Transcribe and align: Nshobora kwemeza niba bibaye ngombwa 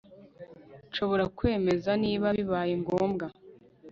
Nshobora 0.89 1.23
kwemeza 1.37 1.91
niba 2.03 2.27
bibaye 2.37 2.73
ngombwa 2.81 3.25